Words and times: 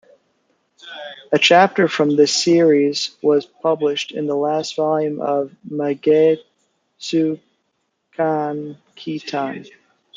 A 1.31 1.37
chapter 1.37 1.87
from 1.87 2.15
this 2.15 2.33
series 2.33 3.15
was 3.21 3.45
published 3.45 4.11
in 4.11 4.25
the 4.25 4.33
last 4.33 4.75
volume 4.75 5.21
of 5.21 5.51
"Magetsukan 5.69 6.39
Kitan". 8.95 9.67